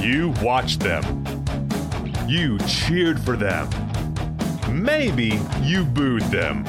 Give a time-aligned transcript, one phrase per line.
[0.00, 1.24] You watched them.
[2.28, 3.68] You cheered for them.
[4.70, 6.64] Maybe you booed them.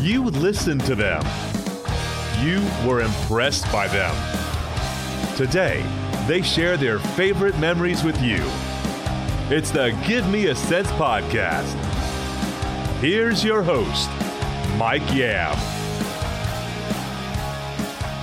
[0.00, 1.22] You listened to them.
[2.44, 4.14] You were impressed by them.
[5.36, 5.84] Today,
[6.26, 8.42] they share their favorite memories with you.
[9.48, 11.74] It's the Give Me a Sense podcast.
[13.00, 14.10] Here's your host,
[14.76, 15.56] Mike Yam.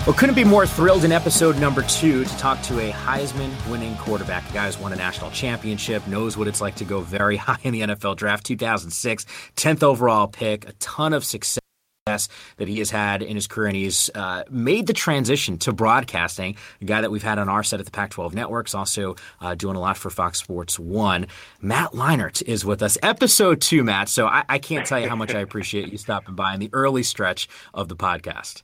[0.08, 3.98] Well, couldn't be more thrilled in episode number two to talk to a Heisman winning
[3.98, 4.50] quarterback.
[4.50, 7.58] A guy who's won a national championship, knows what it's like to go very high
[7.64, 9.26] in the NFL draft, 2006,
[9.58, 11.60] 10th overall pick, a ton of success
[12.06, 16.56] that he has had in his career, and he's uh, made the transition to broadcasting.
[16.80, 19.76] A guy that we've had on our set at the Pac-12 Networks, also uh, doing
[19.76, 21.28] a lot for Fox Sports One.
[21.60, 24.08] Matt Leinart is with us, episode two, Matt.
[24.08, 26.70] So I, I can't tell you how much I appreciate you stopping by in the
[26.72, 28.64] early stretch of the podcast.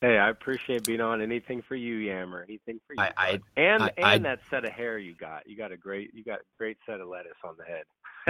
[0.00, 1.20] Hey, I appreciate being on.
[1.20, 2.44] Anything for you, Yammer.
[2.48, 3.02] Anything for you.
[3.02, 5.48] I, I and I, and I, that set of hair you got.
[5.48, 7.84] You got a great you got a great set of lettuce on the head.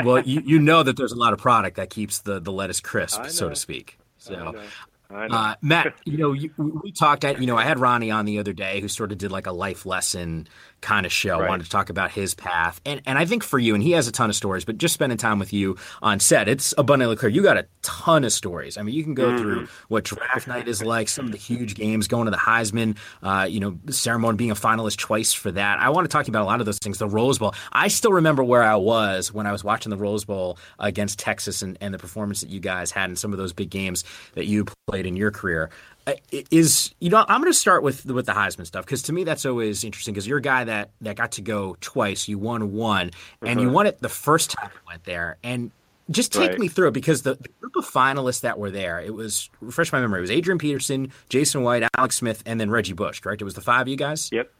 [0.06, 2.80] well, you, you know that there's a lot of product that keeps the, the lettuce
[2.80, 3.98] crisp, so to speak.
[3.98, 4.05] Know.
[4.16, 4.62] So,
[5.11, 5.34] I know.
[5.34, 8.39] uh, Matt, you know, you, we talked at, you know, I had Ronnie on the
[8.39, 10.48] other day who sort of did like a life lesson
[10.80, 11.39] kind of show.
[11.39, 11.48] Right.
[11.48, 14.08] Wanted to talk about his path, and and I think for you, and he has
[14.08, 17.30] a ton of stories, but just spending time with you on set, it's abundantly clear
[17.30, 18.77] you got a ton of stories.
[18.77, 19.39] I mean, you can go Mm-hmm.
[19.39, 22.97] through what draft night is like, some of the huge games, going to the Heisman,
[23.22, 25.78] uh, you know, ceremony, being a finalist twice for that.
[25.80, 26.98] I want to talk to you about a lot of those things.
[26.98, 27.55] The Rose Bowl.
[27.72, 31.62] I still remember where I was when I was watching the Rose Bowl against Texas
[31.62, 34.47] and, and the performance that you guys had in some of those big games that
[34.47, 35.70] you played in your career.
[36.06, 36.14] Uh,
[36.50, 39.25] Is you know I'm going to start with with the Heisman stuff because to me
[39.25, 42.28] that's always interesting because you're a guy that that got to go twice.
[42.28, 43.11] You won one,
[43.42, 45.36] and you won it the first time you went there.
[45.42, 45.70] And
[46.11, 46.59] just take Right.
[46.59, 49.92] me through it because the, the group of finalists that were there, it was refresh
[49.92, 50.19] my memory.
[50.19, 53.20] It was Adrian Peterson, Jason White, Alex Smith, and then Reggie Bush.
[53.20, 53.41] Correct?
[53.42, 54.31] It was the five of you guys.
[54.33, 54.51] Yep.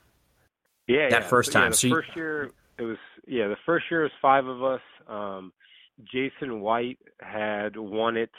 [0.87, 1.29] Yeah, That yeah.
[1.29, 1.71] first yeah, time.
[1.71, 4.81] the So you- first year it was yeah, the first year was five of us.
[5.07, 5.53] Um,
[6.11, 8.31] Jason White had won it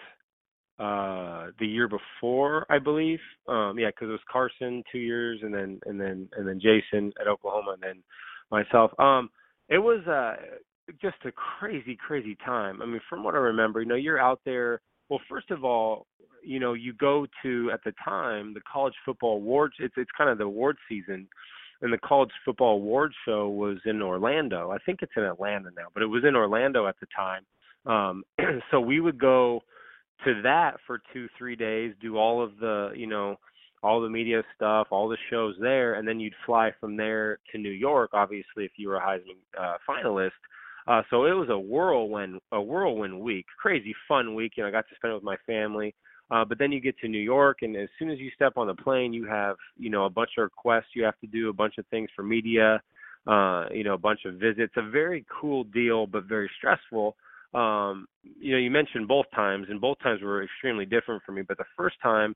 [0.80, 3.20] uh, the year before, I believe.
[3.48, 7.12] Um, yeah, because it was Carson two years, and then and then and then Jason
[7.20, 8.04] at Oklahoma, and then
[8.50, 8.98] myself.
[9.00, 9.30] Um,
[9.68, 10.36] it was uh,
[11.02, 12.82] just a crazy, crazy time.
[12.82, 14.82] I mean, from what I remember, you know, you're out there.
[15.10, 16.06] Well, first of all,
[16.44, 19.76] you know, you go to at the time the college football awards.
[19.80, 21.28] It's it's kind of the award season,
[21.82, 24.72] and the college football award show was in Orlando.
[24.72, 27.44] I think it's in Atlanta now, but it was in Orlando at the time.
[27.86, 28.24] Um,
[28.72, 29.62] so we would go
[30.26, 33.38] to that for two, three days, do all of the, you know,
[33.82, 37.58] all the media stuff, all the shows there, and then you'd fly from there to
[37.58, 38.10] New York.
[38.14, 40.32] Obviously, if you were a Heisman uh, finalist.
[40.90, 44.54] Uh, so it was a whirlwind, a whirlwind week, crazy fun week.
[44.58, 45.94] You know, I got to spend it with my family.
[46.32, 48.68] Uh, but then you get to New York, and as soon as you step on
[48.68, 51.54] the plane, you have, you know, a bunch of requests you have to do, a
[51.54, 52.82] bunch of things for media,
[53.28, 54.74] uh, you know, a bunch of visits.
[54.78, 57.16] A very cool deal, but very stressful.
[57.54, 58.08] Um,
[58.40, 61.42] you know, you mentioned both times, and both times were extremely different for me.
[61.42, 62.36] But the first time,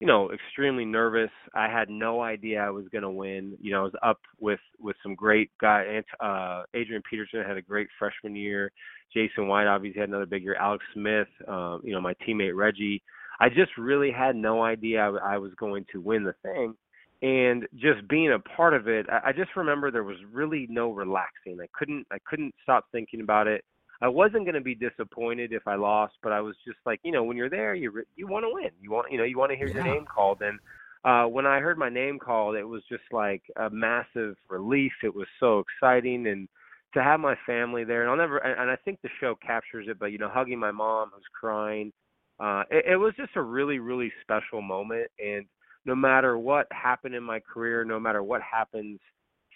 [0.00, 1.30] you know, extremely nervous.
[1.54, 3.56] I had no idea I was going to win.
[3.60, 5.84] You know, I was up with with some great guy.
[5.84, 8.72] Ant- Uh, Adrian Peterson had a great freshman year.
[9.12, 10.56] Jason White obviously had another big year.
[10.56, 13.02] Alex Smith, um, you know, my teammate Reggie.
[13.40, 16.74] I just really had no idea I, I was going to win the thing.
[17.22, 20.90] And just being a part of it, I, I just remember there was really no
[20.92, 21.58] relaxing.
[21.62, 23.64] I couldn't I couldn't stop thinking about it.
[24.02, 27.12] I wasn't going to be disappointed if I lost, but I was just like, you
[27.12, 28.70] know, when you're there, you re- you want to win.
[28.80, 30.42] You want, you know, you want to hear your name called.
[30.42, 30.58] And
[31.04, 34.92] uh, when I heard my name called, it was just like a massive relief.
[35.02, 36.48] It was so exciting, and
[36.94, 38.38] to have my family there, and I'll never.
[38.38, 39.98] And, and I think the show captures it.
[39.98, 41.92] But you know, hugging my mom who's crying,
[42.40, 45.08] uh, it, it was just a really, really special moment.
[45.24, 45.46] And
[45.84, 48.98] no matter what happened in my career, no matter what happens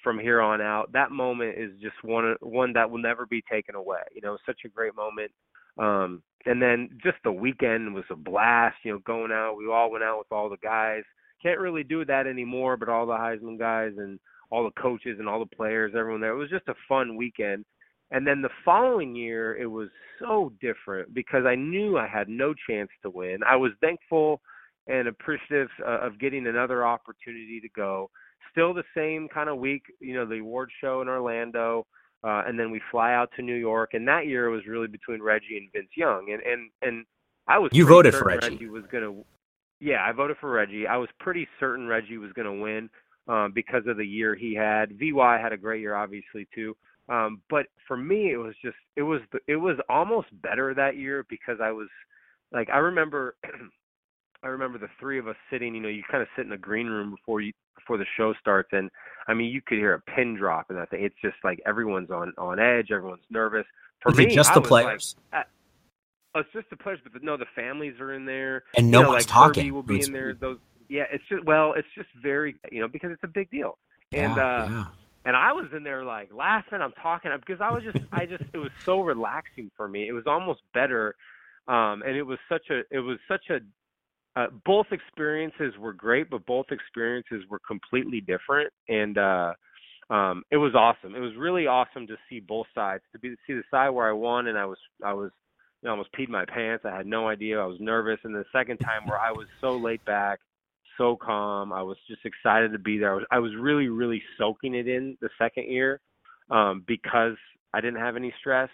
[0.03, 3.75] from here on out, that moment is just one one that will never be taken
[3.75, 4.01] away.
[4.15, 5.31] You know, such a great moment.
[5.79, 8.77] Um, and then just the weekend was a blast.
[8.85, 11.03] You know, going out, we all went out with all the guys.
[11.43, 14.19] Can't really do that anymore, but all the Heisman guys and
[14.51, 16.33] all the coaches and all the players, everyone there.
[16.33, 17.65] It was just a fun weekend.
[18.11, 22.55] And then the following year, it was so different because I knew I had no
[22.69, 23.41] chance to win.
[23.47, 24.41] I was thankful
[24.87, 28.11] and appreciative uh, of getting another opportunity to go.
[28.59, 31.87] Still the same kind of week, you know, the award show in Orlando,
[32.25, 33.91] uh, and then we fly out to New York.
[33.95, 37.07] And that year was really between Reggie and Vince Young, and and and
[37.47, 38.49] I was You voted for Reggie.
[38.49, 38.67] Reggie.
[38.67, 39.15] was gonna.
[39.81, 40.89] Yeah, I voted for Reggie.
[40.89, 42.91] I was pretty certain Reggie was going to win
[43.29, 44.99] um, because of the year he had.
[44.99, 46.77] Vy had a great year, obviously too.
[47.09, 50.97] Um, but for me, it was just it was the, it was almost better that
[50.97, 51.89] year because I was
[52.53, 53.37] like I remember
[54.43, 55.75] I remember the three of us sitting.
[55.75, 58.35] You know, you kind of sit in the green room before you before the show
[58.41, 58.91] starts, and
[59.27, 61.03] I mean, you could hear a pin drop and that thing.
[61.03, 63.67] It's just like everyone's on on edge, everyone's nervous.
[64.01, 65.17] For Is me, just I the players?
[65.33, 65.47] Like,
[66.35, 68.99] oh, it's just the players, but the, no, the families are in there, and no
[68.99, 69.65] you know, one's like talking.
[69.65, 70.35] Herbie will be in there.
[70.35, 70.59] Those,
[70.89, 73.77] yeah, it's just well, it's just very, you know, because it's a big deal,
[74.13, 74.85] and yeah, uh yeah.
[75.25, 76.81] and I was in there like laughing.
[76.81, 80.07] I'm talking because I was just, I just, it was so relaxing for me.
[80.07, 81.17] It was almost better,
[81.67, 83.59] um, and it was such a, it was such a.
[84.39, 89.53] Uh, both experiences were great, but both experiences were completely different, and uh,
[90.11, 91.17] um, it was awesome.
[91.17, 93.03] It was really awesome to see both sides.
[93.13, 95.33] To be to see the side where I won, and I was, I was,
[95.83, 96.85] you know, almost peed my pants.
[96.87, 97.59] I had no idea.
[97.59, 100.39] I was nervous, and the second time where I was so laid back,
[100.97, 101.73] so calm.
[101.73, 103.11] I was just excited to be there.
[103.11, 106.01] I was, I was really, really soaking it in the second year
[106.49, 107.35] um, because
[107.75, 108.71] I didn't have any stress.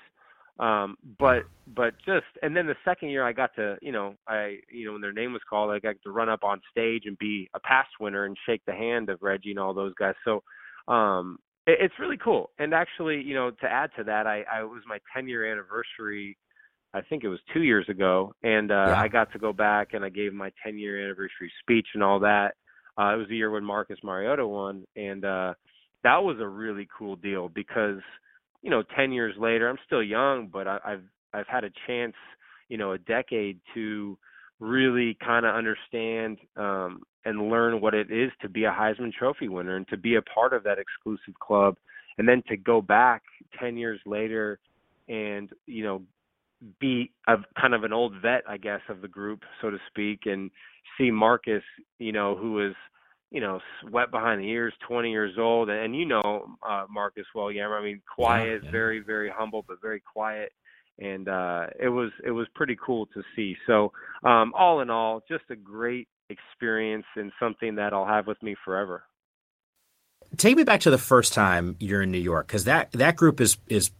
[0.58, 4.58] Um, but but just and then the second year I got to you know I
[4.70, 7.18] you know when their name was called I got to run up on stage and
[7.18, 10.14] be a past winner and shake the hand of Reggie and all those guys.
[10.24, 10.44] So
[10.86, 12.50] um, it, it's really cool.
[12.60, 15.50] And actually you know to add to that I, I it was my 10 year
[15.50, 16.36] anniversary.
[16.92, 19.00] I think it was two years ago, and uh, Yeah.
[19.00, 22.20] I got to go back and I gave my 10 year anniversary speech and all
[22.20, 22.54] that.
[22.96, 25.54] Uh, it was the year when Marcus Mariota won, and uh,
[26.04, 27.98] that was a really cool deal because
[28.64, 32.14] you know 10 years later, I'm still young, but I, I've I've had a chance,
[32.68, 34.18] you know, a decade to
[34.58, 39.48] really kind of understand um, and learn what it is to be a Heisman Trophy
[39.48, 41.76] winner and to be a part of that exclusive club,
[42.18, 43.22] and then to go back
[43.60, 44.58] 10 years later
[45.08, 46.02] and you know
[46.80, 50.20] be a kind of an old vet, I guess, of the group, so to speak,
[50.24, 50.50] and
[50.96, 51.62] see Marcus,
[51.98, 52.72] you know, who was,
[53.34, 53.58] you know,
[53.90, 57.66] wet behind the ears, 20 years old, and you know uh, Marcus well, yeah.
[57.66, 58.70] I mean, quiet, yeah.
[58.70, 60.52] very, very humble, but very quiet,
[61.00, 63.56] and uh, it was it was pretty cool to see.
[63.66, 63.90] So,
[64.22, 68.54] um, all in all, just a great experience and something that I'll have with me
[68.64, 69.02] forever.
[70.36, 73.40] Take me back to the first time you're in New York because that that group
[73.40, 73.90] is is,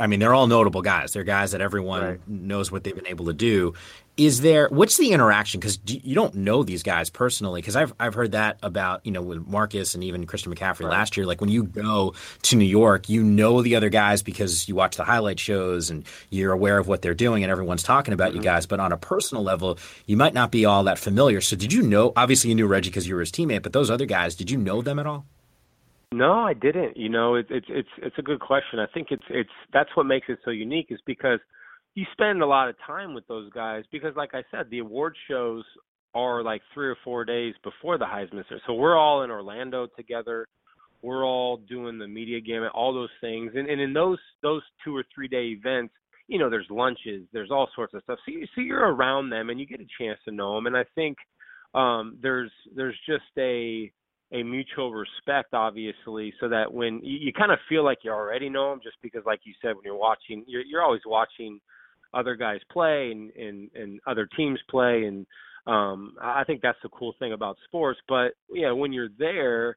[0.00, 1.12] I mean, they're all notable guys.
[1.12, 2.20] They're guys that everyone Right.
[2.28, 3.74] knows what they've been able to do.
[4.16, 5.60] Is there what's the interaction?
[5.60, 7.60] Because you don't know these guys personally.
[7.60, 10.90] Because I've I've heard that about you know with Marcus and even Christian McCaffrey Right.
[10.90, 11.24] last year.
[11.24, 14.96] Like when you go to New York, you know the other guys because you watch
[14.96, 18.40] the highlight shows and you're aware of what they're doing and everyone's talking about you
[18.40, 18.44] Mhm.
[18.44, 18.66] guys.
[18.66, 21.40] But on a personal level, you might not be all that familiar.
[21.40, 22.12] So did you know?
[22.16, 23.62] Obviously, you knew Reggie because you were his teammate.
[23.62, 25.26] But those other guys, did you know them at all?
[26.12, 26.96] No, I didn't.
[26.96, 28.78] You know, it's it's it's it's a good question.
[28.78, 31.38] I think it's it's that's what makes it so unique is because
[31.94, 35.14] you spend a lot of time with those guys because like I said, the award
[35.28, 35.64] shows
[36.14, 38.42] are like 3 or 4 days before the Heisman.
[38.66, 40.48] So we're all in Orlando together.
[41.02, 43.52] We're all doing the media gamut, all those things.
[43.54, 45.92] And and in those those 2 or 3 day events,
[46.26, 48.18] you know, there's lunches, there's all sorts of stuff.
[48.24, 50.76] So you so you're around them and you get a chance to know them and
[50.76, 51.18] I think
[51.74, 53.92] um there's there's just a
[54.32, 58.48] a mutual respect, obviously, so that when you, you kind of feel like you already
[58.48, 61.60] know them, just because, like you said, when you're watching, you're, you're always watching
[62.14, 65.26] other guys play and, and and other teams play, and
[65.66, 68.00] um, I think that's the cool thing about sports.
[68.08, 69.76] But yeah, when you're there,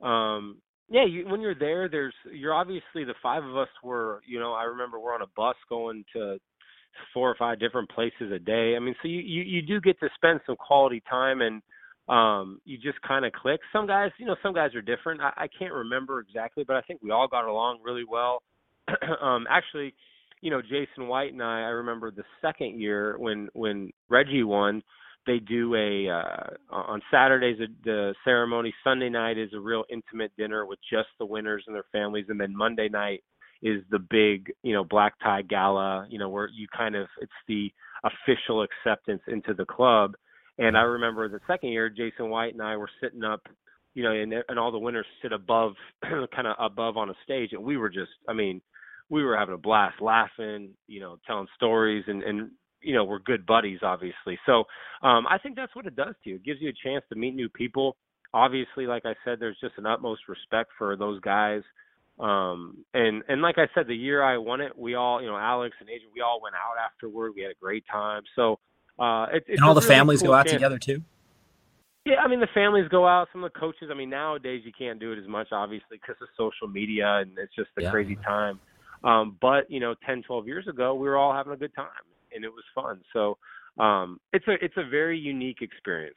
[0.00, 0.58] um,
[0.88, 4.52] yeah, you, when you're there, there's you're obviously the five of us were, you know,
[4.52, 6.38] I remember we're on a bus going to
[7.14, 8.74] four or five different places a day.
[8.76, 11.62] I mean, so you you, you do get to spend some quality time and
[12.08, 13.60] um you just kind of click.
[13.72, 15.20] Some guys you know some guys are different.
[15.20, 18.42] I, I can't remember exactly but i think we all got along really well.
[19.22, 19.94] Um actually
[20.40, 24.82] you know jason white and i i remember the second year when when reggie won
[25.26, 28.74] they do a uh on saturdays the- the ceremony.
[28.82, 32.40] Sunday night is a real intimate dinner with just the winners and their families and
[32.40, 33.22] then monday night
[33.62, 37.32] is the big you know black tie gala you know where you kind of it's
[37.46, 37.70] the
[38.04, 40.16] official acceptance into the club
[40.58, 43.40] and I remember the second year, Jason White and I were sitting up,
[43.94, 47.50] you know, and and all the winners sit above, kind of above on a stage,
[47.52, 48.60] and we were just, I mean,
[49.08, 52.50] we were having a blast, laughing, you know, telling stories, and and
[52.82, 54.38] you know, we're good buddies, obviously.
[54.44, 54.64] So
[55.02, 56.36] um, I think that's what it does to you.
[56.36, 57.96] It gives you a chance to meet new people.
[58.34, 61.62] Obviously, like I said, there's just an utmost respect for those guys.
[62.18, 65.36] Um, and and like I said, the year I won it, we all, you know,
[65.36, 67.32] Alex and Adrian, we all went out afterward.
[67.34, 68.22] We had a great time.
[68.36, 68.58] So
[68.98, 70.54] uh, it, it's and all the really families cool go out chance.
[70.56, 71.02] together too.
[72.04, 73.28] Yeah, I mean the families go out.
[73.32, 73.88] Some of the coaches.
[73.90, 77.30] I mean nowadays you can't do it as much, obviously, because of social media and
[77.38, 77.90] it's just a Yeah.
[77.90, 78.60] crazy time.
[79.04, 81.88] Um, but you know, 10, 12 years ago, we were all having a good time,
[82.34, 83.00] and it was fun.
[83.12, 83.36] So
[83.78, 86.16] um, it's a it's a very unique experience.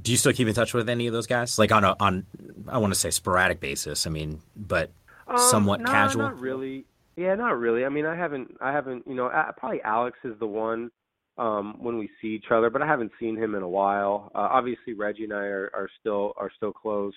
[0.00, 1.58] Do you still keep in touch with any of those guys?
[1.58, 2.26] Like on a on
[2.68, 4.06] I want to say sporadic basis.
[4.06, 4.90] I mean, but
[5.28, 6.22] Um, Somewhat no, casual?
[6.22, 6.86] Not really.
[7.16, 7.84] Yeah, not really.
[7.84, 8.56] I mean, I haven't.
[8.60, 9.06] I haven't.
[9.06, 10.90] You know, probably Alex is the one
[11.38, 14.30] um, when we see each other, but I haven't seen him in a while.
[14.34, 17.14] Uh, obviously, Reggie and I are, are still are still close.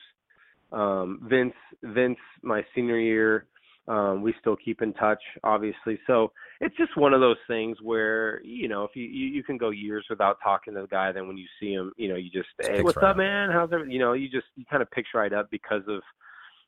[0.72, 1.54] Um, Vince,
[1.84, 3.46] Vince, my senior year,
[3.88, 6.00] um, we still keep in touch, obviously.
[6.08, 9.58] So it's just one of those things where you know if you you, you can
[9.58, 12.30] go years without talking to the guy, then when you see him, you know you
[12.32, 13.50] just hey, what's right up, up, man?
[13.52, 13.92] How's everything?
[13.92, 16.02] You know, you just you kind of picture right up because of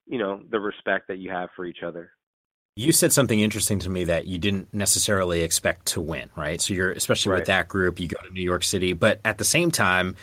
[0.07, 2.11] you know the respect that you have for each other.
[2.77, 6.59] You said something interesting to me that you didn't necessarily expect to win, right?
[6.59, 7.39] So you're especially right.
[7.39, 10.17] with that group, you go to New York City, but at the same time,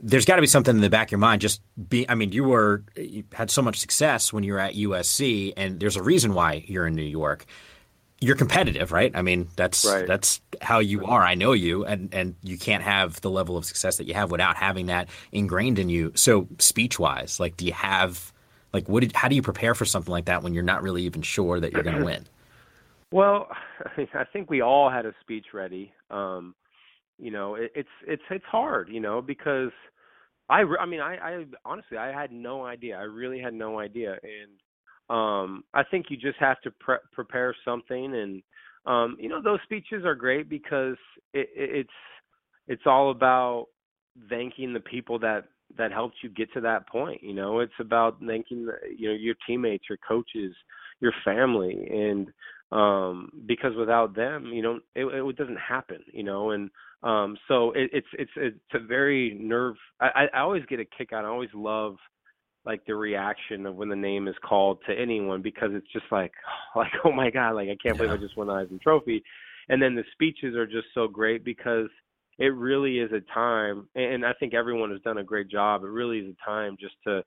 [0.00, 1.42] there's got to be something in the back of your mind.
[1.42, 4.74] Just be, I mean, you were you had so much success when you were at
[4.74, 7.44] USC, and there's a reason why you're in New York.
[8.20, 9.12] You're competitive, right?
[9.14, 10.06] I mean, that's right.
[10.06, 11.22] that's how you are.
[11.22, 14.30] I know you, and and you can't have the level of success that you have
[14.30, 16.12] without having that ingrained in you.
[16.14, 18.32] So, speech wise, like, do you have
[18.72, 21.02] like, what did, how do you prepare for something like that when you're not really
[21.04, 22.26] even sure that you're going to win?
[23.10, 23.48] Well,
[23.96, 25.92] I think we all had a speech ready.
[26.10, 26.54] Um,
[27.18, 29.70] you know, it, it's it's it's hard, you know, because
[30.48, 32.98] I I mean, I I honestly I had no idea.
[32.98, 34.60] I really had no idea, and
[35.10, 38.42] um, I think you just have to pre- prepare something, and
[38.86, 40.96] um, you know, those speeches are great because
[41.34, 41.90] it, it, it's
[42.68, 43.66] it's all about
[44.28, 45.44] thanking the people that
[45.76, 47.22] that helped you get to that point.
[47.22, 50.54] You know, it's about thanking you know your teammates, your coaches,
[51.00, 52.28] your family, and
[52.70, 55.98] um, because without them, you know, it, it doesn't happen.
[56.12, 56.70] You know, and
[57.02, 59.76] um, so it, it's it's it's a very nerve.
[60.00, 61.24] I, I always get a kick out.
[61.24, 61.96] I always love
[62.64, 66.32] like the reaction of when the name is called to anyone because it's just like
[66.76, 68.04] like oh my god like I can't yeah.
[68.04, 69.22] believe I just won the Heisman Trophy,
[69.68, 71.88] and then the speeches are just so great because
[72.38, 75.82] it really is a time, and I think everyone has done a great job.
[75.82, 77.22] It really is a time just to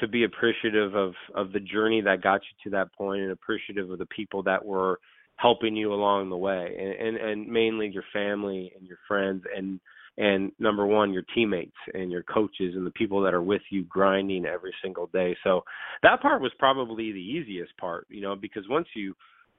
[0.00, 3.90] to be appreciative of of the journey that got you to that point, and appreciative
[3.90, 4.98] of the people that were
[5.36, 9.80] helping you along the way, and and, and mainly your family and your friends, and
[10.18, 13.84] and number one, your teammates and your coaches and the people that are with you
[13.84, 15.36] grinding every single day.
[15.44, 15.62] So
[16.02, 19.14] that part was probably the easiest part, you know, because once you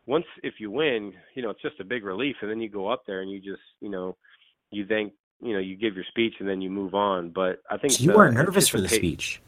[0.05, 2.89] once if you win, you know, it's just a big relief and then you go
[2.89, 4.17] up there and you just, you know,
[4.72, 7.30] you think you know you give your speech and then you move on.
[7.30, 9.42] But I think so you weren't nervous for the speech.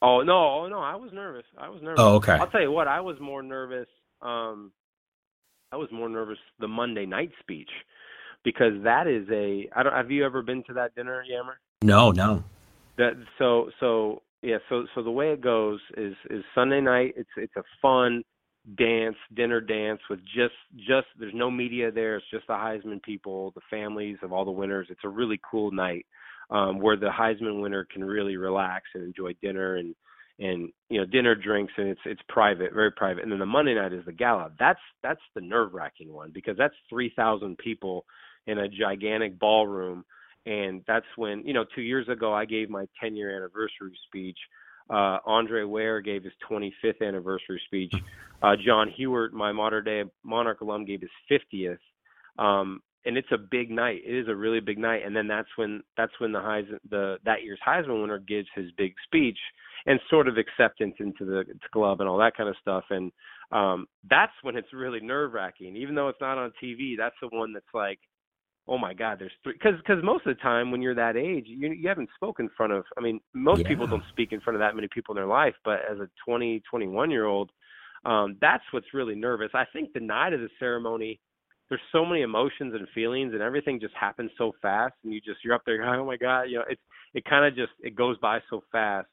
[0.00, 1.44] Oh no, oh no, I was nervous.
[1.58, 1.98] I was nervous.
[2.00, 2.32] Oh okay.
[2.32, 3.88] I'll tell you what, I was more nervous.
[4.22, 4.72] Um,
[5.72, 7.70] I was more nervous the Monday night speech
[8.44, 9.68] because that is a.
[9.74, 9.92] I don't.
[9.92, 11.58] Have you ever been to that dinner, Yammer?
[11.82, 12.44] No, no.
[12.96, 17.14] That so so yeah so so the way it goes is is Sunday night.
[17.16, 18.22] It's it's a fun
[18.76, 22.16] dance, dinner dance with just just there's no media there.
[22.16, 24.88] It's just the Heisman people, the families of all the winners.
[24.90, 26.06] It's a really cool night
[26.50, 29.94] um, where the Heisman winner can really relax and enjoy dinner and
[30.40, 33.22] and you know dinner drinks and it's it's private, very private.
[33.22, 34.50] And then the Monday night is the gala.
[34.58, 38.04] That's that's the nerve wracking one because that's three thousand people
[38.48, 40.04] in a gigantic ballroom.
[40.46, 44.38] And that's when, you know, two years ago I gave my 10 year anniversary speech
[44.90, 47.92] uh, Andre Ware gave his 25th anniversary speech.
[48.42, 51.10] Uh, John Huarte, my Mater Dei Monarch alum, gave his
[51.52, 51.78] 50th.
[52.38, 54.02] Um, and it's a big night.
[54.06, 55.02] It is a really big night.
[55.04, 58.66] And then that's when that's when the Heisman, the that year's Heisman winner gives his
[58.76, 59.38] big speech
[59.86, 62.84] and sort of acceptance into the club and all that kind of stuff.
[62.90, 63.10] And
[63.52, 65.76] um, that's when it's really nerve wracking.
[65.76, 67.98] Even though it's not on TV, that's the one that's like,
[68.68, 71.44] oh my god there's three because because most of the time when you're that age
[71.46, 73.68] you you haven't spoken in front of i mean most yeah.
[73.68, 76.08] people don't speak in front of that many people in their life but as a
[76.24, 77.50] 20 21 year old
[78.04, 79.50] um that's what's really nervous.
[79.54, 81.20] I think the night of the ceremony
[81.68, 85.44] there's so many emotions and feelings and everything just happens so fast and you just
[85.44, 86.82] you're up there going, oh my god you know it's
[87.14, 89.08] it kind of just it goes by so fast.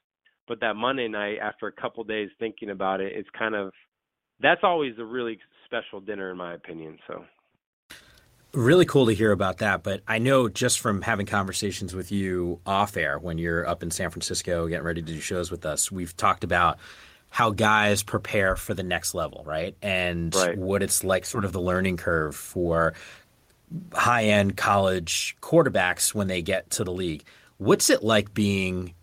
[0.48, 3.72] But that monday night after a couple days thinking about it it's kind of
[4.40, 7.24] that's always a really special dinner in my opinion so
[8.56, 9.82] Really cool to hear about that.
[9.82, 13.90] But I know just from having conversations with you off air when you're up in
[13.90, 16.78] San Francisco getting ready to do shows with us, we've talked about
[17.28, 19.76] how guys prepare for the next level, right?
[19.82, 20.56] And right.
[20.56, 22.94] what it's like, sort of the learning curve for
[23.92, 27.24] high end college quarterbacks when they get to the league.
[27.58, 28.94] What's it like being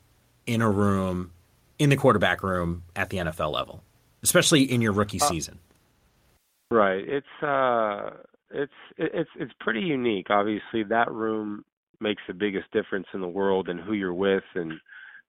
[0.47, 1.29] in a room,
[1.77, 3.83] in the quarterback room at the NFL level,
[4.23, 5.59] especially in your rookie uh, season?
[6.71, 7.07] Right.
[7.07, 8.09] It's, uh,
[8.53, 10.27] it's it's it's pretty unique.
[10.29, 11.63] Obviously, that room
[11.99, 14.73] makes the biggest difference in the world and who you're with and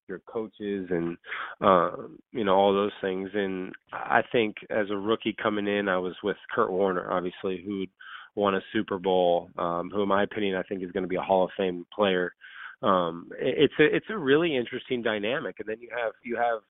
[0.08, 1.16] your coaches and
[1.60, 1.90] uh,
[2.32, 3.30] you know all those things.
[3.34, 7.86] And I think as a rookie coming in, I was with Kurt Warner, obviously, who
[8.34, 11.16] won a Super Bowl, um, who in my opinion I think is going to be
[11.16, 12.34] a Hall of Fame player.
[12.82, 16.60] Um, it's a it's a really interesting dynamic, and then you have you have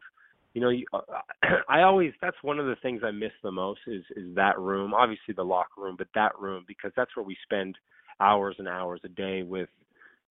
[0.55, 1.01] you know, you, uh,
[1.69, 4.95] I always that's one of the things I miss the most is is that room.
[4.95, 7.77] Obviously the locker room, but that room because that's where we spend
[8.21, 9.69] hours and hours a day with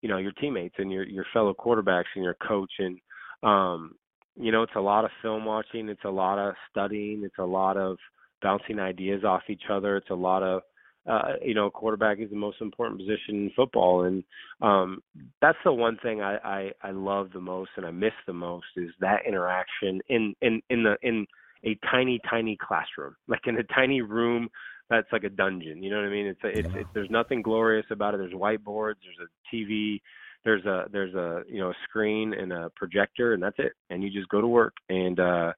[0.01, 2.99] you know your teammates and your your fellow quarterbacks and your coach and
[3.43, 3.95] um
[4.35, 7.43] you know it's a lot of film watching it's a lot of studying it's a
[7.43, 7.97] lot of
[8.41, 10.61] bouncing ideas off each other it's a lot of
[11.09, 14.23] uh, you know, quarterback is the most important position in football, and
[14.61, 15.01] um,
[15.41, 18.67] that's the one thing I, I I love the most and I miss the most
[18.77, 21.25] is that interaction in in in the in
[21.65, 24.49] a tiny tiny classroom, like in a tiny room
[24.89, 25.81] that's like a dungeon.
[25.81, 26.27] You know what I mean?
[26.27, 26.81] It's a, it's, yeah.
[26.81, 28.17] it's there's nothing glorious about it.
[28.17, 29.99] There's whiteboards, there's a TV,
[30.45, 33.73] there's a there's a you know a screen and a projector, and that's it.
[33.89, 35.53] And you just go to work, and uh,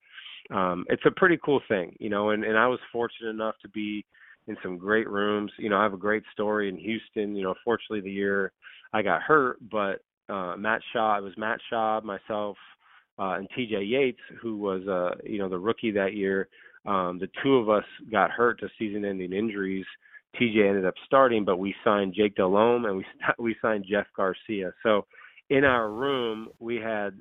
[0.51, 2.31] um, it's a pretty cool thing, you know.
[2.31, 4.05] And and I was fortunate enough to be
[4.47, 5.51] in some great rooms.
[5.57, 7.35] You know, I have a great story in Houston.
[7.35, 8.51] You know, fortunately the year
[8.93, 12.57] I got hurt, but uh Matt Schaub, it was Matt Schaub, myself,
[13.19, 16.47] uh and TJ Yates, who was uh, you know, the rookie that year.
[16.85, 19.85] Um, the two of us got hurt to season ending injuries.
[20.39, 23.05] TJ ended up starting, but we signed Jake Delhomme and we
[23.39, 24.71] we signed Jeff Garcia.
[24.83, 25.05] So
[25.49, 27.19] in our room we had,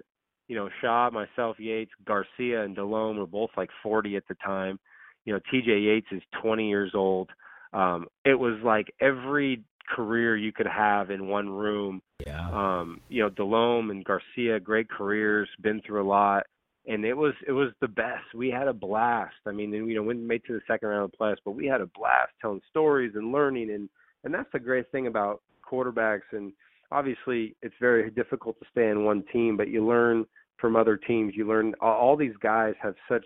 [0.48, 4.78] you know, Schaub, myself, Yates, Garcia, and Delhomme were both like 40 at the time
[5.24, 7.30] you know, TJ Yates is 20 years old.
[7.72, 12.00] Um, it was like every career you could have in one room.
[12.26, 12.48] Yeah.
[12.50, 16.44] Um, you know, Delhomme and Garcia, great careers, been through a lot,
[16.86, 18.34] and it was it was the best.
[18.34, 19.34] We had a blast.
[19.46, 21.66] I mean, you know, we made to the second round of the playoffs, but we
[21.66, 23.88] had a blast telling stories and learning, and
[24.24, 26.32] and that's the great thing about quarterbacks.
[26.32, 26.52] And
[26.90, 30.24] obviously, it's very difficult to stay in one team, but you learn
[30.58, 31.34] from other teams.
[31.36, 33.24] You learn all, all these guys have such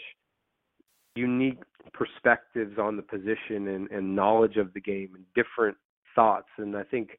[1.15, 1.59] unique
[1.93, 5.77] perspectives on the position and, and knowledge of the game and different
[6.15, 6.49] thoughts.
[6.59, 7.11] And I think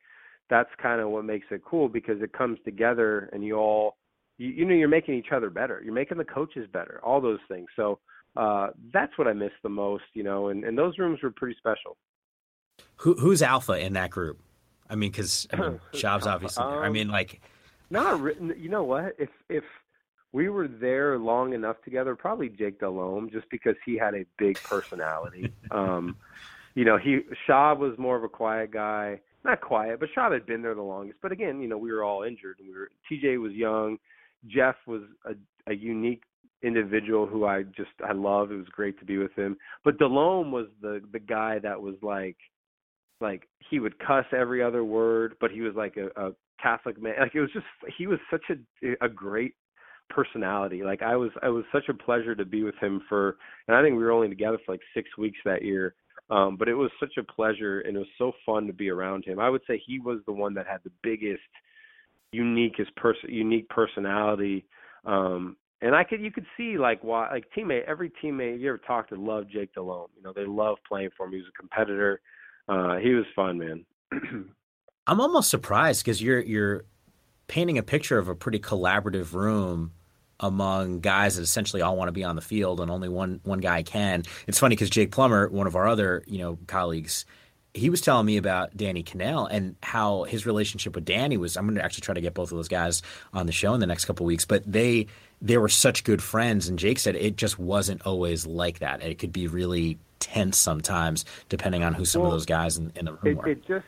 [0.50, 3.98] that's kind of what makes it cool because it comes together and you all,
[4.38, 5.82] you, you know, you're making each other better.
[5.84, 7.68] You're making the coaches better, all those things.
[7.76, 8.00] So
[8.36, 11.56] uh, that's what I miss the most, you know, and, and those rooms were pretty
[11.58, 11.98] special.
[12.98, 14.40] Who, who's alpha in that group?
[14.90, 16.84] I mean, because I mean, Schaub's obviously there.
[16.84, 17.42] I um, mean, like,
[17.90, 18.54] not written.
[18.58, 19.16] You know what?
[19.20, 19.64] If if
[20.32, 24.60] we were there long enough together, probably Jake Delhomme, just because he had a big
[24.62, 25.52] personality.
[25.72, 26.16] um,
[26.76, 30.46] you know, he Schaub was more of a quiet guy, not quiet, but Schaub had
[30.46, 31.20] been there the longest.
[31.22, 33.98] But again, you know, we were all injured, and we were TJ was young,
[34.48, 35.34] Jeff was a,
[35.72, 36.24] a unique
[36.62, 38.52] individual who I just I love.
[38.52, 39.58] It was great to be with him.
[39.84, 42.38] But Delhomme was the the guy that was like
[43.22, 47.16] like he would cuss every other word, but he was like a, a Catholic man.
[47.20, 47.66] Like it was just
[47.98, 49.56] he was such a a great
[50.10, 50.84] personality.
[50.84, 53.82] Like I was, I was such a pleasure to be with him for, and I
[53.82, 55.96] think we were only together for like six weeks that year.
[56.30, 59.26] Um, but it was such a pleasure, and it was so fun to be around
[59.26, 59.40] him.
[59.40, 61.42] I would say he was the one that had the biggest,
[62.36, 64.66] uniquest person, unique personality.
[65.06, 68.78] Um, and I could, you could see like why, like teammate, every teammate you ever
[68.78, 70.12] talked to loved Jake Delhomme.
[70.16, 71.32] You know, they loved playing for him.
[71.32, 72.22] He was a competitor.
[72.68, 73.86] Uh, he was fun, man.
[75.08, 76.86] I'm almost surprised because you're you're
[77.48, 79.94] painting a picture of a pretty collaborative room
[80.40, 83.60] among guys that essentially all want to be on the field and only one one
[83.60, 84.24] guy can.
[84.48, 87.26] It's funny because Jake Plummer, one of our other you know colleagues,
[87.74, 91.58] he was telling me about Danny Kanell and how his relationship with Danny was.
[91.58, 93.02] I'm going to actually try to get both of those guys
[93.34, 95.08] on the show in the next couple weeks, but they
[95.42, 96.68] they were such good friends.
[96.68, 99.02] And Jake said it just wasn't always like that.
[99.04, 102.92] It could be really tense sometimes, depending on who some well, of those guys in,
[102.96, 103.48] in the room it, were.
[103.50, 103.86] It just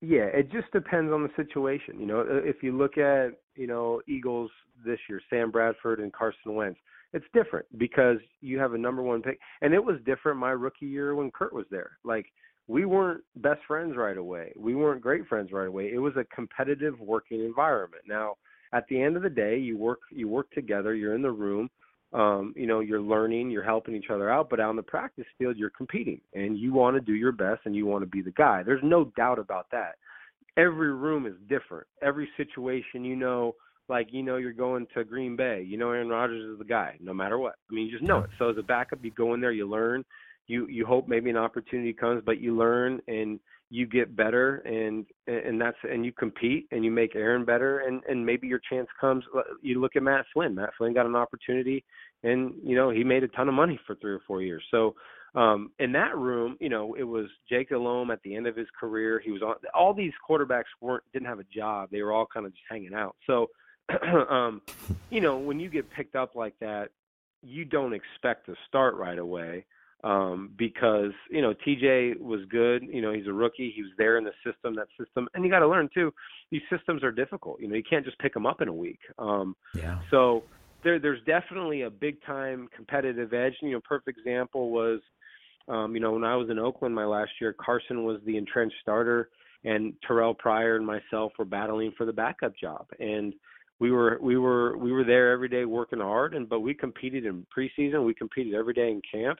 [0.00, 1.98] yeah, it just depends on the situation.
[1.98, 4.50] You know, if you look at you know Eagles
[4.84, 6.78] this year, Sam Bradford and Carson Wentz,
[7.12, 10.86] it's different because you have a number one pick, and it was different my rookie
[10.86, 11.92] year when Kurt was there.
[12.04, 12.26] Like
[12.66, 14.52] we weren't best friends right away.
[14.56, 15.92] We weren't great friends right away.
[15.92, 18.02] It was a competitive working environment.
[18.06, 18.34] Now,
[18.72, 20.94] at the end of the day, you work you work together.
[20.94, 21.70] You're in the room.
[22.12, 25.56] Um, you know, you're learning, you're helping each other out, but on the practice field,
[25.56, 28.30] you're competing and you want to do your best and you want to be the
[28.30, 28.62] guy.
[28.62, 29.96] There's no doubt about that.
[30.56, 31.88] Every room is different.
[32.02, 33.56] Every situation, you know,
[33.88, 35.64] like you know you're going to Green Bay.
[35.66, 37.54] You know Aaron Rodgers is the guy, no matter what.
[37.70, 38.30] I mean, you just know it.
[38.38, 40.04] So as a backup, you go in there, you learn.
[40.46, 45.06] You you hope maybe an opportunity comes, but you learn and you get better, and
[45.26, 48.88] and that's and you compete and you make Aaron better, and and maybe your chance
[49.00, 49.24] comes.
[49.62, 50.54] You look at Matt Flynn.
[50.54, 51.84] Matt Flynn got an opportunity,
[52.22, 54.62] and you know he made a ton of money for three or four years.
[54.70, 54.94] So
[55.34, 58.68] um in that room you know it was jake delhomme at the end of his
[58.78, 62.26] career he was on all these quarterbacks weren't didn't have a job they were all
[62.32, 63.48] kind of just hanging out so
[64.30, 64.62] um,
[65.10, 66.90] you know, when you get picked up like that,
[67.42, 69.66] you don't expect to start right away
[70.02, 72.82] um, because you know TJ was good.
[72.82, 73.72] You know, he's a rookie.
[73.74, 76.12] He was there in the system, that system, and you got to learn too.
[76.50, 77.60] These systems are difficult.
[77.60, 79.00] You know, you can't just pick them up in a week.
[79.18, 80.00] Um, yeah.
[80.10, 80.44] So
[80.82, 83.54] there, there's definitely a big time competitive edge.
[83.62, 85.00] You know, perfect example was,
[85.68, 88.76] um, you know, when I was in Oakland my last year, Carson was the entrenched
[88.82, 89.30] starter
[89.64, 93.32] and Terrell Pryor and myself were battling for the backup job, and
[93.80, 97.26] we were we were we were there every day working hard, and but we competed
[97.26, 99.38] in preseason, we competed every day in camp,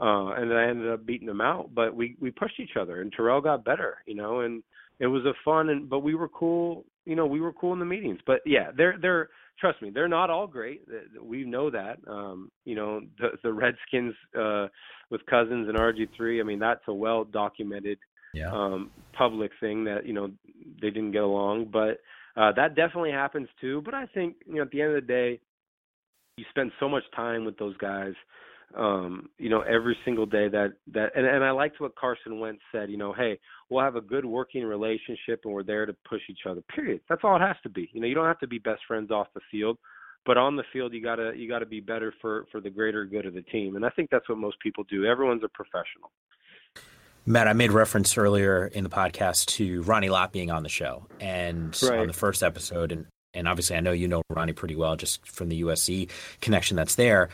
[0.00, 3.00] uh, and then I ended up beating them out, but we we pushed each other,
[3.00, 4.62] and Terrell got better, you know, and
[5.00, 7.78] it was a fun and but we were cool, you know, we were cool in
[7.78, 10.82] the meetings, but yeah, they're they're trust me, they're not all great.
[11.20, 11.98] We know that.
[12.08, 14.68] Um, you know, the the Redskins uh
[15.10, 17.98] with Cousins and RG3, I mean, that's a well documented
[18.32, 18.50] yeah.
[18.52, 20.30] um public thing that, you know,
[20.80, 21.98] they didn't get along, but
[22.36, 25.06] uh that definitely happens too, but I think, you know, at the end of the
[25.06, 25.40] day,
[26.36, 28.14] you spend so much time with those guys
[28.76, 32.62] um, you know, every single day that that and, and I liked what Carson Wentz
[32.72, 36.22] said, you know, hey, we'll have a good working relationship and we're there to push
[36.30, 36.62] each other.
[36.74, 37.00] Period.
[37.08, 37.90] That's all it has to be.
[37.92, 39.78] You know, you don't have to be best friends off the field,
[40.24, 43.26] but on the field you gotta you gotta be better for for the greater good
[43.26, 43.76] of the team.
[43.76, 45.04] And I think that's what most people do.
[45.04, 46.10] Everyone's a professional.
[47.24, 51.06] Matt, I made reference earlier in the podcast to Ronnie Lott being on the show
[51.20, 52.00] and right.
[52.00, 55.26] on the first episode and and obviously I know you know Ronnie pretty well just
[55.26, 57.28] from the USC connection that's there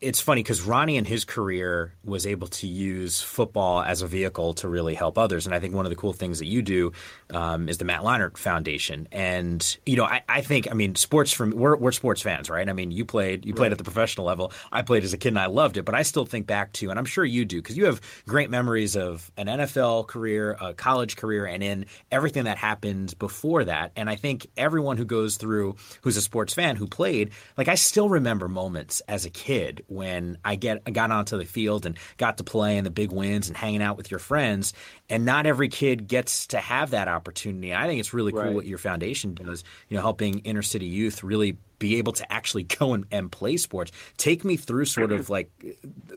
[0.00, 4.54] it's funny because Ronnie in his career was able to use football as a vehicle
[4.54, 5.44] to really help others.
[5.44, 6.92] And I think one of the cool things that you do
[7.30, 9.08] um, is the Matt Leinart Foundation.
[9.10, 12.68] And, you know, I, I, think, I mean, sports from, we're, we're sports fans, right?
[12.68, 13.72] I mean, you played, you played right.
[13.72, 14.52] at the professional level.
[14.70, 15.84] I played as a kid and I loved it.
[15.84, 18.50] But I still think back to, and I'm sure you do, because you have great
[18.50, 23.90] memories of an NFL career, a college career, and in everything that happened before that.
[23.96, 27.74] And I think everyone who goes through, who's a sports fan, who played, like, I
[27.74, 31.98] still remember moments as a kid when I get I got onto the field and
[32.16, 34.72] got to play in the big wins and hanging out with your friends.
[35.08, 37.74] And not every kid gets to have that opportunity.
[37.74, 38.54] I think it's really cool right.
[38.54, 39.64] what your foundation does.
[39.88, 43.56] You know, helping inner city youth really be able to actually go and, and play
[43.56, 43.90] sports.
[44.16, 45.50] Take me through sort of like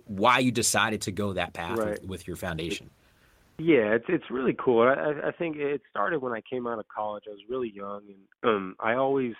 [0.05, 1.89] why you decided to go that path right.
[2.01, 2.89] with, with, your foundation.
[3.57, 4.83] Yeah, it's it's really cool.
[4.83, 7.23] I, I think it started when I came out of college.
[7.27, 8.01] I was really young,
[8.43, 9.33] and um, I always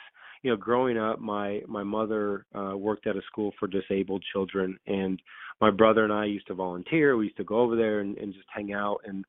[0.46, 4.78] you know, growing up, my my mother uh, worked at a school for disabled children,
[4.86, 5.20] and
[5.60, 7.18] my brother and I used to volunteer.
[7.18, 9.00] We used to go over there and, and just hang out.
[9.06, 9.26] And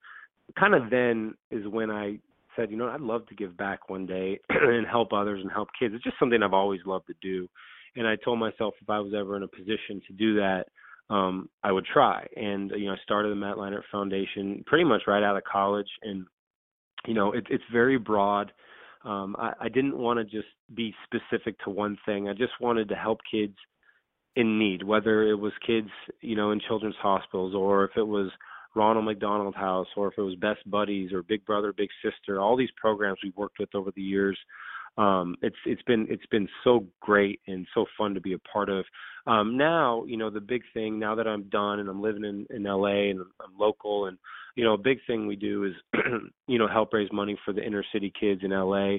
[0.59, 2.19] kind of then is when I
[2.55, 5.69] said, you know, I'd love to give back one day and help others and help
[5.79, 5.95] kids.
[5.95, 7.49] It's just something I've always loved to do.
[7.97, 10.67] And I told myself if I was ever in a position to do that,
[11.09, 12.27] um, I would try.
[12.37, 15.89] And you know, I started the Matt Leinart Foundation pretty much right out of college,
[16.03, 16.27] and
[17.07, 18.53] you know, it, it's very broad
[19.07, 22.29] um, I, I didn't want to just be specific to one thing.
[22.29, 23.55] I just wanted to help kids
[24.35, 25.89] in need, whether it was kids,
[26.21, 28.31] you know, in children's hospitals or if it was
[28.75, 32.57] Ronald McDonald House or if it was Best Buddies or Big Brother Big Sister, all
[32.57, 34.39] these programs we've worked with over the years.
[34.99, 38.69] Um, it's it's been it's been so great and so fun to be a part
[38.69, 38.85] of.
[39.27, 42.47] Um, now, you know, the big thing now that I'm done and I'm living in
[42.51, 44.19] in LA and I'm local and
[44.57, 45.75] you know, a big thing we do is,
[46.49, 48.97] you know, help raise money for the inner city kids in LA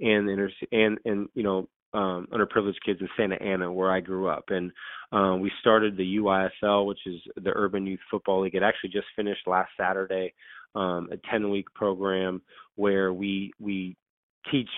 [0.00, 4.28] and inner and and you know, um, underprivileged kids in Santa Ana where I grew
[4.28, 4.44] up.
[4.48, 4.70] And
[5.12, 8.54] um, we started the UYFL, which is the Urban Youth Football League.
[8.54, 10.32] It actually just finished last Saturday,
[10.76, 12.40] um, a 10 week program
[12.76, 13.96] where we we
[14.50, 14.70] teach,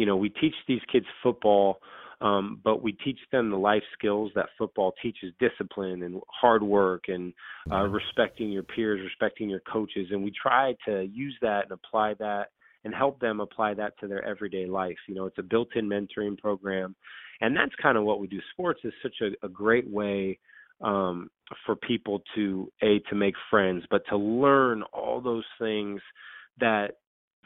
[0.00, 1.80] you know, we teach these kids football
[2.20, 7.04] um, but we teach them the life skills that football teaches discipline and hard work
[7.08, 7.32] and
[7.72, 10.08] uh, respecting your peers, respecting your coaches.
[10.10, 12.48] And we try to use that and apply that
[12.84, 14.96] and help them apply that to their everyday life.
[15.08, 16.94] You know, it's a built in mentoring program.
[17.40, 18.38] And that's kind of what we do.
[18.52, 20.38] Sports is such a, a great way
[20.82, 21.30] um,
[21.64, 26.00] for people to a to make friends, but to learn all those things
[26.58, 26.96] that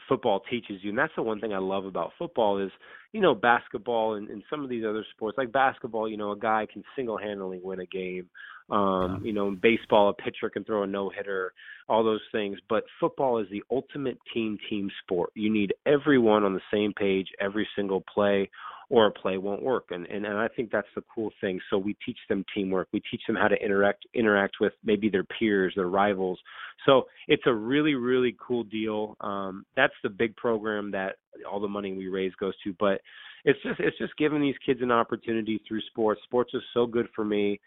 [0.07, 0.89] football teaches you.
[0.89, 2.71] And that's the one thing I love about football is,
[3.11, 6.37] you know, basketball and, and some of these other sports like basketball, you know, a
[6.37, 8.29] guy can single handedly win a game.
[8.69, 11.53] Um, you know, in baseball a pitcher can throw a no hitter,
[11.87, 12.57] all those things.
[12.67, 15.29] But football is the ultimate team team sport.
[15.35, 18.49] You need everyone on the same page every single play
[18.89, 19.85] or a play won't work.
[19.91, 21.59] And, and and I think that's the cool thing.
[21.69, 22.87] So we teach them teamwork.
[22.91, 26.39] We teach them how to interact interact with maybe their peers, their rivals.
[26.85, 29.17] So it's a really really cool deal.
[29.21, 31.15] Um, that's the big program that
[31.49, 32.75] all the money we raise goes to.
[32.79, 33.01] But
[33.43, 36.21] it's just it's just giving these kids an opportunity through sports.
[36.23, 37.59] Sports is so good for me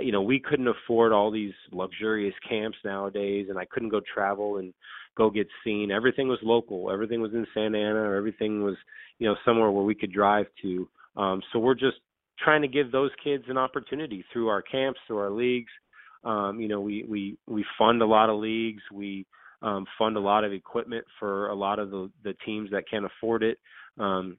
[0.00, 4.56] you know we couldn't afford all these luxurious camps nowadays and i couldn't go travel
[4.56, 4.72] and
[5.16, 5.90] go get seen.
[5.90, 6.90] Everything was local.
[6.90, 8.76] Everything was in santa ana or everything was
[9.18, 10.88] you know somewhere where we could drive to.
[11.16, 11.98] Um so we're just
[12.38, 15.72] trying to give those kids an opportunity through our camps through our leagues.
[16.24, 18.82] Um you know we we we fund a lot of leagues.
[18.92, 19.26] We
[19.60, 23.04] um fund a lot of equipment for a lot of the the teams that can't
[23.04, 23.58] afford it.
[23.98, 24.38] Um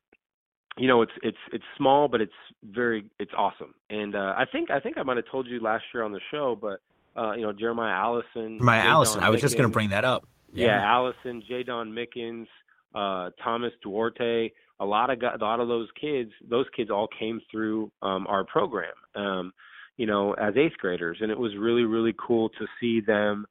[0.78, 2.34] you know it's it's it's small but it's
[2.64, 3.76] very it's awesome.
[3.90, 6.22] And uh i think i think i might have told you last year on the
[6.32, 6.80] show but
[7.16, 10.28] uh you know jeremiah allison jeremiah allison i was just going to bring that up
[10.54, 12.48] yeah, yeah Allison, Jaydon Mickens,
[12.96, 17.40] uh, Thomas Duarte, a lot of a lot of those kids, those kids all came
[17.52, 19.54] through um, our program, um,
[19.98, 23.46] you know, as eighth graders, and it was really really cool to see them.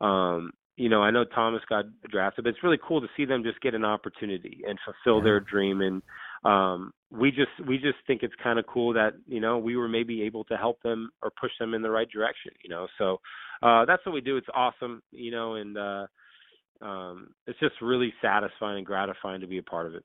[0.00, 3.42] Um, you know, I know Thomas got drafted, but it's really cool to see them
[3.42, 5.24] just get an opportunity and fulfill yeah.
[5.24, 5.80] their dream.
[5.80, 6.02] And
[6.44, 9.88] um, we just we just think it's kind of cool that you know we were
[9.88, 12.52] maybe able to help them or push them in the right direction.
[12.62, 13.20] You know, so
[13.62, 14.36] uh, that's what we do.
[14.36, 15.02] It's awesome.
[15.12, 16.06] You know, and uh,
[16.80, 20.04] um, it's just really satisfying and gratifying to be a part of it.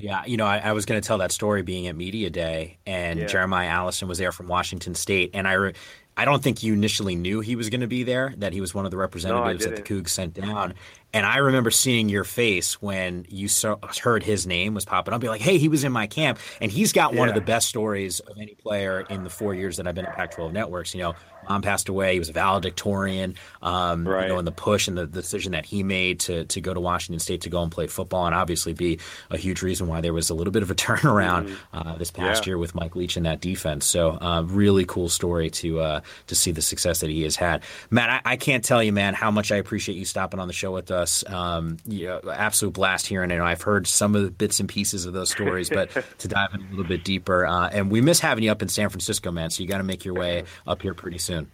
[0.00, 2.78] Yeah, you know, I, I was going to tell that story being at media day,
[2.86, 3.26] and yeah.
[3.26, 5.72] Jeremiah Allison was there from Washington State, and I, re-
[6.16, 8.72] I don't think you initially knew he was going to be there, that he was
[8.72, 10.74] one of the representatives no, that the Cougs sent down.
[11.12, 15.20] And I remember seeing your face when you saw, heard his name was popping up.
[15.20, 17.20] Be like, hey, he was in my camp, and he's got yeah.
[17.20, 20.04] one of the best stories of any player in the four years that I've been
[20.04, 20.94] at Pac-12 Networks.
[20.94, 21.14] You know,
[21.48, 22.12] mom passed away.
[22.12, 23.34] He was a valedictorian.
[23.62, 24.24] Um, right.
[24.24, 26.72] You know, and the push and the, the, decision that he made to to go
[26.72, 28.98] to Washington State to go and play football, and obviously be
[29.30, 31.88] a huge reason why there was a little bit of a turnaround mm-hmm.
[31.88, 32.50] uh, this past yeah.
[32.50, 33.86] year with Mike Leach in that defense.
[33.86, 37.62] So, uh, really cool story to uh, to see the success that he has had.
[37.90, 40.54] Matt, I, I, can't tell you, man, how much I appreciate you stopping on the
[40.54, 41.24] show with us.
[41.26, 43.40] Um, yeah, absolute blast hearing it.
[43.40, 46.60] I've heard some of the bits and pieces of those stories, but to dive in
[46.60, 49.50] a little bit deeper, uh, and we miss having you up in San Francisco, man.
[49.50, 51.50] So you got to make your way up here pretty soon.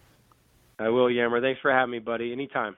[0.77, 1.39] I will, Yammer.
[1.41, 2.31] Thanks for having me, buddy.
[2.31, 2.75] Anytime.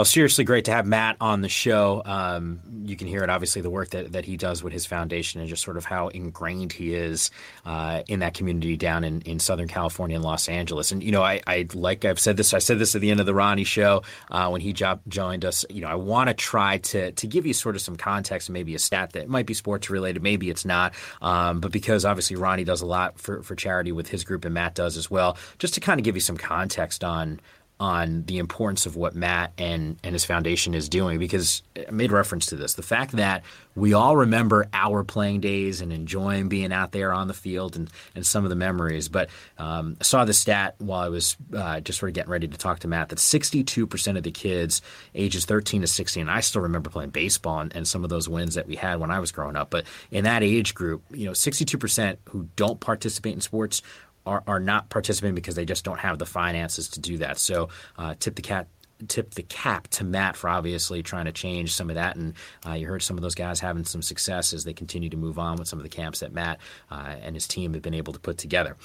[0.00, 2.00] Oh, seriously, great to have Matt on the show.
[2.06, 5.40] Um, you can hear it, obviously, the work that, that he does with his foundation
[5.40, 7.30] and just sort of how ingrained he is
[7.66, 10.90] uh, in that community down in, in Southern California and Los Angeles.
[10.90, 13.20] And, you know, I, I like I've said this, I said this at the end
[13.20, 15.66] of the Ronnie show uh, when he jo- joined us.
[15.68, 18.74] You know, I want to try to, to give you sort of some context maybe
[18.74, 20.94] a stat that might be sports related, maybe it's not.
[21.20, 24.54] Um, but because obviously Ronnie does a lot for, for charity with his group and
[24.54, 27.38] Matt does as well, just to kind of give you some context on
[27.80, 32.12] on the importance of what Matt and, and his foundation is doing because I made
[32.12, 32.74] reference to this.
[32.74, 33.42] The fact that
[33.74, 37.90] we all remember our playing days and enjoying being out there on the field and,
[38.14, 39.08] and some of the memories.
[39.08, 42.48] But um, I saw the stat while I was uh, just sort of getting ready
[42.48, 44.82] to talk to Matt that 62% of the kids
[45.14, 48.56] ages 13 to 16, I still remember playing baseball and, and some of those wins
[48.56, 49.70] that we had when I was growing up.
[49.70, 53.80] But in that age group, you know, 62% who don't participate in sports
[54.26, 57.38] are, are not participating because they just don't have the finances to do that.
[57.38, 58.68] So uh, tip the cat
[59.08, 62.16] tip the cap to Matt for obviously trying to change some of that.
[62.16, 62.34] And
[62.66, 65.38] uh, you heard some of those guys having some success as they continue to move
[65.38, 66.58] on with some of the camps that Matt
[66.90, 68.76] uh, and his team have been able to put together.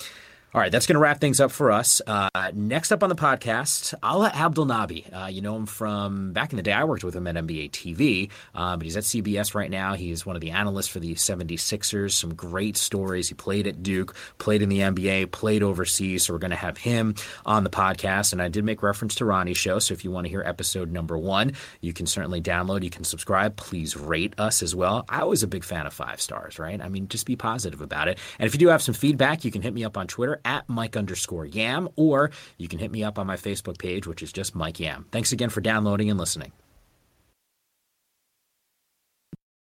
[0.55, 2.01] All right, that's going to wrap things up for us.
[2.07, 5.13] Uh, next up on the podcast, Alaa Abdelnaby.
[5.13, 6.71] Uh, you know him from back in the day.
[6.71, 9.95] I worked with him at NBA TV, uh, but he's at CBS right now.
[9.95, 12.13] He's one of the analysts for the 76ers.
[12.13, 13.27] Some great stories.
[13.27, 16.23] He played at Duke, played in the NBA, played overseas.
[16.23, 17.15] So we're going to have him
[17.45, 18.31] on the podcast.
[18.31, 19.79] And I did make reference to Ronnie's show.
[19.79, 22.81] So if you want to hear episode number one, you can certainly download.
[22.81, 23.57] You can subscribe.
[23.57, 25.03] Please rate us as well.
[25.09, 26.79] I was a big fan of five stars, right?
[26.79, 28.19] I mean, just be positive about it.
[28.39, 30.69] And if you do have some feedback, you can hit me up on Twitter at
[30.69, 34.31] Mike underscore Yam, or you can hit me up on my Facebook page, which is
[34.31, 35.05] just Mike Yam.
[35.12, 36.53] Thanks again for downloading and listening.